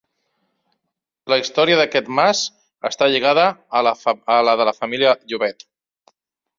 La 1.33 1.37
història 1.41 1.77
d'aquest 1.81 2.09
mas 2.21 2.43
està 2.91 3.11
lligada 3.13 3.47
a 3.81 3.85
la 4.49 4.59
de 4.63 4.71
la 4.73 4.79
família 4.83 5.17
Llobet. 5.33 5.71